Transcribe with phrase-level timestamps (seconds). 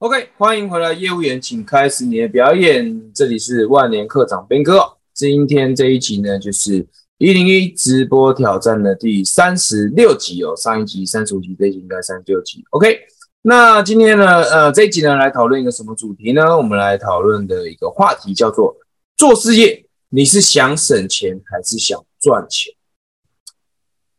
[0.00, 3.12] OK，欢迎回来，业务员，请开始你的表演。
[3.12, 4.96] 这里是万年课长斌哥。
[5.12, 6.86] 今天这一集呢，就是
[7.16, 10.54] 一零一直播挑战的第三十六集哦。
[10.54, 12.64] 上一集三十五集，这一集应该三十六集。
[12.70, 12.96] OK，
[13.42, 16.56] 那今天呢，呃，这一集呢，来讨论一个什么主题呢？
[16.56, 18.76] 我们来讨论的一个话题叫做
[19.16, 22.72] 做事业，你是想省钱还是想赚钱？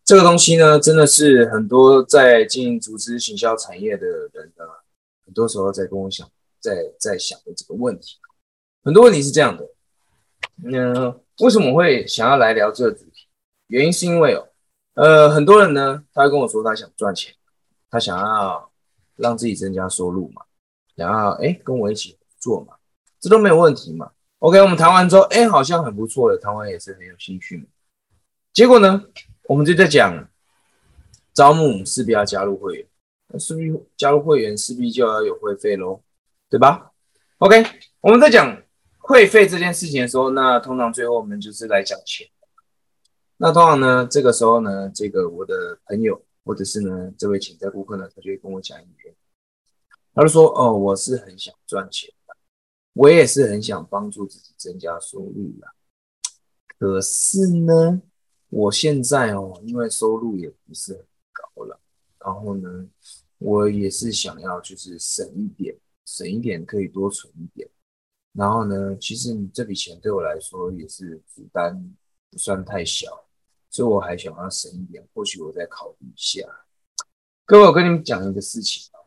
[0.04, 4.66] 这个东西呢，真的是很多在经营组织行销产业的人呢。
[5.40, 6.30] 很多时候在跟我想，
[6.60, 8.18] 在在想的这个问题，
[8.84, 9.66] 很多问题是这样的。
[10.66, 13.30] 嗯，为什么会想要来聊这个主题？
[13.68, 14.50] 原因是因为哦，
[14.96, 17.34] 呃，很多人呢，他会跟我说他想赚钱，
[17.90, 18.70] 他想要
[19.16, 20.42] 让自己增加收入嘛，
[20.98, 22.76] 想要哎跟我一起做嘛，
[23.22, 24.12] 这都没有问题嘛。
[24.40, 27.64] OK，我们谈完之后，哎，好像很不错的，谈完也是很有兴趣嘛。
[28.52, 29.06] 结果呢，
[29.44, 30.28] 我们就在讲
[31.34, 32.86] 招募势必要加入会员。
[33.32, 36.02] 那势必加入会员，势必就要有会费喽，
[36.50, 36.92] 对吧
[37.38, 37.64] ？OK，
[38.02, 38.62] 我们在讲
[38.98, 42.28] 会费这件事情的时候，那通常最后我们就是来讲钱。
[43.38, 49.16] 那通常呢，这个时候呢，这个我的朋友或者是呢这位潜在顾客呢，他就会跟我讲一遍，
[50.14, 52.36] 他就说：“哦，我是很想赚钱的，
[52.94, 55.68] 我也是很想帮助自己增加收入的。
[56.78, 58.02] 可是呢，
[58.50, 61.06] 我现在哦，因为收入也不是很，
[62.40, 62.88] 然后呢。”
[63.42, 65.74] 我也是想要，就是省一点，
[66.04, 67.66] 省一点可以多存一点。
[68.34, 71.96] 然后呢，其实你这笔钱对我来说也是负担
[72.30, 73.08] 不算太小，
[73.70, 75.02] 所以我还想要省一点。
[75.14, 76.42] 或许我再考虑一下。
[77.46, 79.00] 各位，我跟你们讲一个事情啊，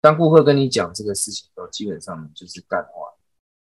[0.00, 3.12] 当顾客跟你讲这个事情的时候，基本上就是干话，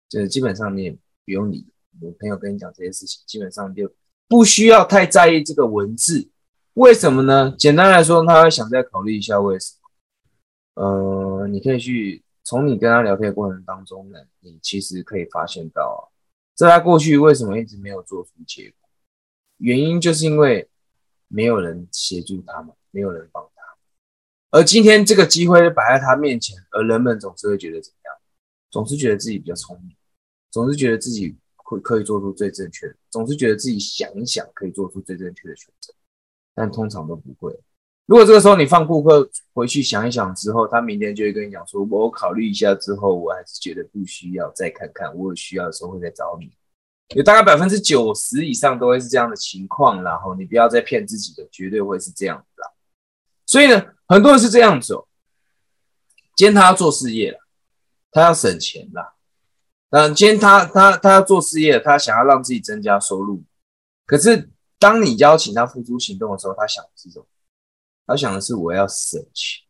[0.09, 0.99] 就是基本上你也不
[1.31, 1.67] 用理。
[2.01, 3.93] 我朋友跟你讲这些事情，基本上就
[4.27, 6.27] 不需要太在意这个文字。
[6.75, 7.53] 为什么呢？
[7.57, 10.81] 简单来说，他会想再考虑一下为什么。
[10.81, 16.11] 呃，你可以去从你跟他聊天的过程当中呢，你其实可以发现到，
[16.55, 18.89] 在他过去为什么一直没有做出结果，
[19.57, 20.69] 原因就是因为
[21.27, 23.61] 没有人协助他嘛，没有人帮他。
[24.51, 28.15] 而今天这个机会摆在他面前，而人们总是会觉得怎么样？
[28.69, 29.93] 总是觉得自己比较聪明，
[30.49, 35.93] 总是觉得自己会可以做出最正确的，总是觉得自己想一想可以做出最正确的选择。
[36.53, 37.57] 但通常都不会。
[38.07, 45.15] 如果这个时候你放顾客回去想一想之后，他明天就会跟你讲说：“我考虑一下之后，我还是觉得不需要，再看看。
[45.15, 46.51] 我有需要的时候会再找你。”
[47.15, 50.03] 有大概百分之九十以上都会是这样的情况。
[50.03, 52.61] 然后你不要再骗自己的，绝对会是这样子。
[53.45, 55.07] 所以呢，很多人是这样子哦。
[56.35, 57.37] 今天他要做事业了，
[58.11, 59.13] 他要省钱啦。
[59.91, 63.41] 嗯，今天他他他要做事业，他想要让自己增加收入，
[64.05, 64.49] 可是。
[64.81, 67.25] 当你邀请他付诸行动的时候，他想的是什么？
[68.07, 69.61] 他想的是我要省钱，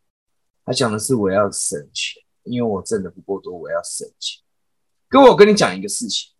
[0.65, 4.41] 他想的是我要省钱，因为我挣的不够多，我要省钱。
[5.09, 6.31] 跟，我跟你讲一个事情，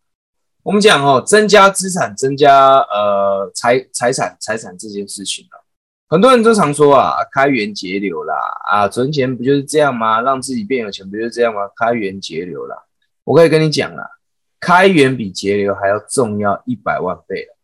[0.63, 5.59] 我们讲哦，增加资产、增加呃财财产、财产这件事情啊，
[6.07, 8.35] 很多人都常说啊，开源节流啦，
[8.71, 10.21] 啊，存钱不就是这样吗？
[10.21, 11.69] 让自己变有钱不就是这样吗？
[11.75, 12.81] 开源节流啦，
[13.25, 14.07] 我可以跟你讲啊，
[14.61, 17.57] 开源比节流还要重要一百万倍了。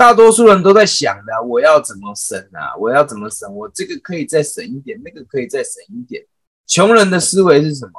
[0.00, 2.74] 大多数人都在想的，我要怎么省啊？
[2.80, 3.54] 我要怎么省？
[3.54, 6.24] 我这个可以再省一点，那个可以再省一点。
[6.66, 7.92] 穷人的思维是什么？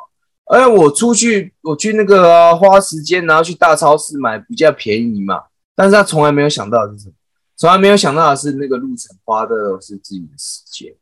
[0.45, 5.43] 哎，我出去，我去那个花时间，然后去大超市买比较便宜嘛。
[5.75, 7.13] 但是他从来没有想到是什么？
[7.55, 10.95] 从来没有想到的是那个路程花的是自己的时间，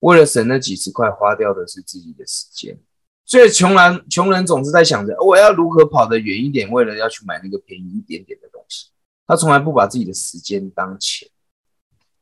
[0.00, 2.78] 为了省那几十块，花掉的是自己的时间。
[3.24, 8.91] 所以穷人，穷人总是在想着，我要如何跑得远一点，为了要去买那个便宜一点点的东西。
[9.32, 11.26] 他从来不把自己的时间当钱，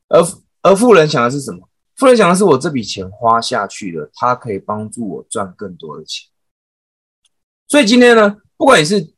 [0.07, 0.23] 而
[0.63, 1.69] 而富人想的是什么？
[1.97, 6.31] 富人想的是我这笔钱花下去了，他可以帮助我赚更多的钱。
[7.67, 9.13] 所以今天呢，不管你是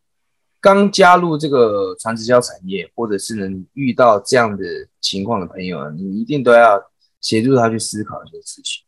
[0.59, 4.65] 刚加入这个传直销产业，或者是能遇到这样的
[5.03, 6.83] 情况的朋友啊，你一定都要
[7.21, 8.83] 协助他去思考一些事情。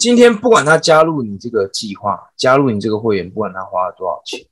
[0.00, 4.44] 今天不管他加入你这个计划，加入你这个会员，不管他花了多少钱。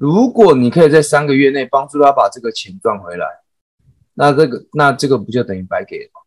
[0.00, 3.26] 如果你可以在三个月内帮助他把这个钱赚回来，
[4.14, 6.22] 那这个那这个不就等于白给了吗？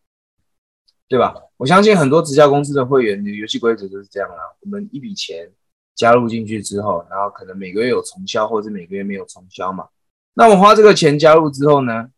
[1.07, 1.33] 对吧？
[1.57, 4.43] 我相信很多直销公司的会员的游戏规则就是这样啦。
[4.59, 5.51] 我们一笔钱
[5.95, 9.89] 加入进去之后，然后可能每个月有重销，或者每个月没有重销嘛。
[10.35, 12.11] 那我花这个钱加入之后呢，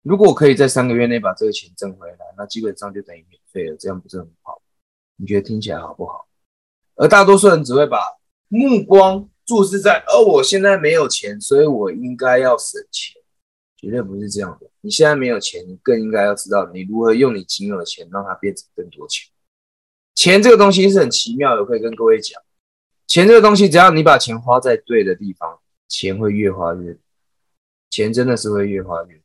[0.00, 3.76] 如果可以在三个月内把这个钱挣回来，那基本上就等于免费了。
[3.78, 4.62] 这样不是很好？
[5.16, 6.26] 你觉得听起来好不好？
[6.94, 7.98] 而大多数人只会把
[8.48, 9.28] 目光。
[9.48, 13.16] 注视在，哦，我现在没有钱，所以我应该要省钱，
[13.78, 14.68] 绝对不是这样的。
[14.82, 19.26] 你现在没有钱，你更应该要知道你如何用你仅有的钱让它变成更多钱。
[20.14, 22.38] 钱这个东西是很奇妙的，我可以跟各位讲，
[23.06, 25.58] 钱这个东西，只要你把钱花在对的地方，
[25.88, 26.98] 钱会越花越，
[27.88, 29.18] 钱真的是会越花越。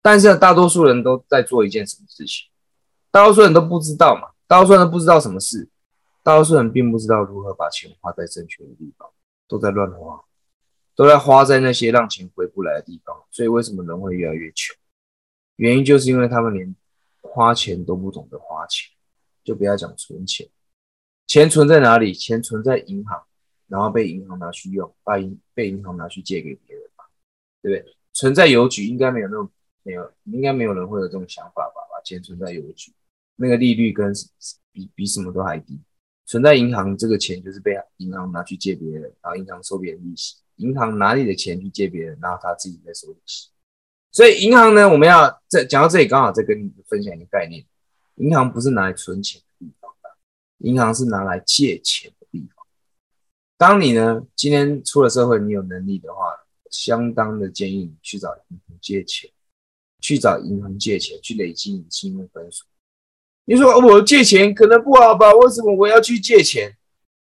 [0.00, 2.48] 但是大多数人都在做一件什么事情？
[3.10, 5.68] 大多数人都不知道嘛，大多数人都不知道什么事，
[6.22, 9.10] 大多数人并不知道如何把钱花在正确的地方，
[9.52, 10.24] 都在乱花，
[10.96, 13.14] 都在花在那些让钱回不来的地方。
[13.30, 14.74] 所以为什么人会越来越穷？
[15.56, 16.74] 原因就是因为他们连
[17.20, 18.90] 花钱都不懂得花钱，
[19.44, 20.48] 就不要讲存钱。
[21.26, 22.14] 钱存在哪里？
[22.14, 23.22] 钱存在银行，
[23.68, 27.04] 然后被银行拿去用，把银被银行拿去借给别人嘛，
[27.60, 27.94] 对不对？
[28.14, 29.50] 存在邮局应该没有那种
[29.82, 31.74] 没有，应该没有人会有这种想法吧？
[31.94, 32.90] 把钱存在邮局，
[33.36, 34.14] 那个利率跟
[34.72, 35.78] 比比什么都还低。
[36.32, 40.36] 存在银行这个钱就是被银行拿去借别人，然后银行收别人利息。
[40.56, 43.50] 银行拿你的钱去借别人，然后他自己在收利息。
[44.10, 47.62] 所以银行呢，我们要在讲到这里，刚好再跟你分享一个概念：
[48.14, 49.92] 银行不是拿来存钱的地方，
[50.60, 52.66] 银行是拿来借钱的地方。
[53.58, 56.22] 当你呢今天出了社会，你有能力的话，
[56.70, 59.30] 相当的建议你去找银行借钱，
[60.00, 62.64] 去找银行借钱，去累积你信用分数。
[63.44, 65.32] 你说我借钱可能不好吧？
[65.32, 66.76] 为什么我要去借钱？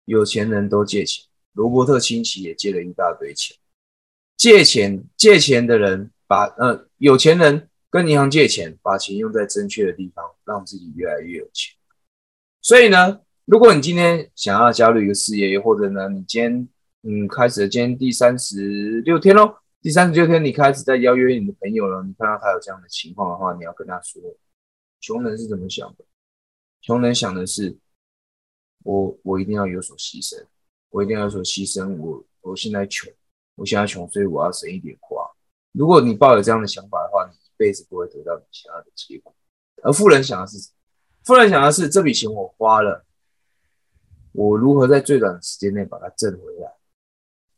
[0.04, 3.56] 有钱人都借钱，罗伯特清崎也借了一大堆钱。
[4.36, 6.10] 借钱借钱的人。
[6.26, 11.76] 把呃有钱人跟银行借钱，把钱用在正确的地方，让自己越来越有钱。
[12.62, 16.68] 所以呢，如果你今天想要加入一个事业，或者呢，你今天
[17.02, 24.22] 嗯开始今天第三十六天喽，第三十六天你开始在邀约你的朋友了，你看到他有这样的情况的话，你要跟他说，
[25.04, 26.04] 穷人是怎么想的？
[26.80, 27.76] 穷人想的是，
[28.84, 30.42] 我我一定要有所牺牲，
[30.88, 33.12] 我一定要有所牺牲，我我现在穷，
[33.54, 35.30] 我现在穷，所以我要省一点花。
[35.72, 39.34] 如果你抱有这样的想法的话，你一辈子不会得到你想要的结果。
[39.82, 40.70] 而富人想的是？
[41.22, 43.04] 富人想的是这笔钱我花了，
[44.32, 46.72] 我如何在最短的时间内把它挣回来，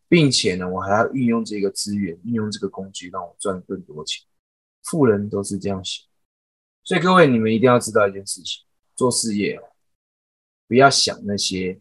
[0.09, 4.27] 并且呢，我还要运用这个资源，运用这个工具，让我赚更多钱。
[4.83, 6.05] 富人都是这样想，
[6.87, 9.61] 所以各位你们一定要知道一件事情：做事业，
[10.67, 11.79] 不要想那些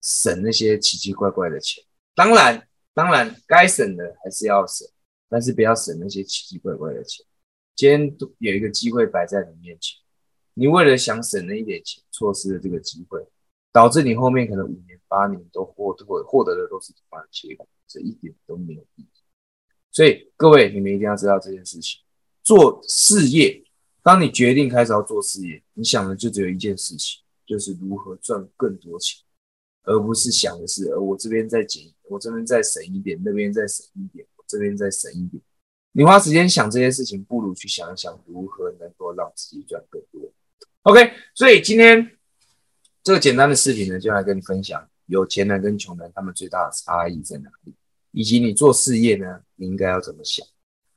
[0.00, 1.84] 省那些奇奇怪怪的钱。
[2.14, 4.88] 当然，当然该省的还是要省。
[5.26, 7.26] 但是不要省那些奇奇怪怪的钱。
[7.74, 9.98] 今天有一个机会摆在你面前，
[10.52, 13.26] 你为了想省那一点钱，错失了这个机会，
[13.72, 19.08] 导致你后面可能五年、八年都获获获得的都是同样的结果，这一点都没有意义。
[19.90, 22.00] 所以各位，你们一定要知道这件事情。
[22.44, 23.63] 做事业，
[24.04, 29.20] 当你决定开始要做事业，你想的就只有一件事情，就是如何赚更多钱，
[29.82, 34.24] 而不是想的是，呃，我这边再减，我这边再省一点，那边再省一点。
[34.36, 35.42] 我这边再省一点，
[35.92, 40.30] 你花时间想这些事情，不如去想一想如何能够让自己赚更多。
[40.82, 42.18] OK，所以今天
[43.02, 47.72] 这个简单的视频呢，就来跟你分享有钱人跟穷人他们最大的差异在哪里，
[48.10, 50.46] 以及你做事业呢，你应该要怎么想？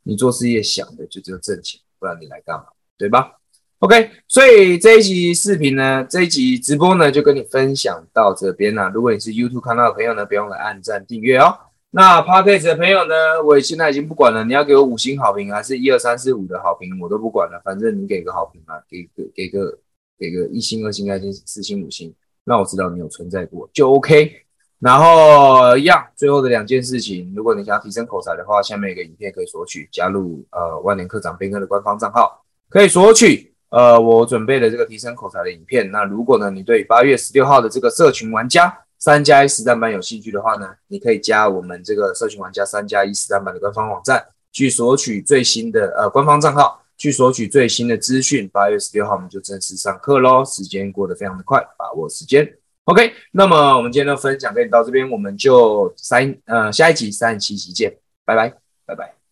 [0.03, 2.65] 你做事业想的就只有挣钱，不然你来干嘛？
[2.97, 3.33] 对吧
[3.79, 8.89] ？OK，所以这一集视频呢，这一集直播呢，就跟你分享到这边了。
[8.89, 11.55] 如果你是 YouTube 看到的朋友呢，不用来按赞订阅哦。
[11.91, 13.15] 那 Podcast 的朋友呢？
[13.45, 17.61] 我现在已经不管了，你要给我五星好评，还是一二三四五的好评，我都不管了。
[17.63, 19.77] 反正你给个好评嘛，给个给个
[20.19, 24.31] 给个一星、二星、三星、四星、五星，让我知道你有存在过就 OK。
[24.79, 35.91] 然后一样，最后的两件事情，如果你想要提升口才的话，下面有个影片可以索取，加入呃万年课长编哥的官方账号，可以索取呃我准备的这个提升口才的影片。
[35.91, 38.77] 那如果呢，你对八月十六号的这个社群玩家。
[39.00, 48.50] 三加一实战班有兴趣的话呢，你可以加我们这个社群玩家三加一实战班的官方网站，去索取最新的呃官方账号，去索取最新的资讯。
[48.50, 52.51] 八月十六号我们就正式上课喽，时间过得非常的快，把握时间。
[52.86, 57.95] OK，那么我们今天的分享跟你到这边，我们就三呃下一集三十七集见，
[58.25, 58.51] 拜拜，
[58.88, 59.26] 拜拜。